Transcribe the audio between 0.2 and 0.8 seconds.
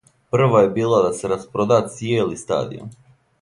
Прва је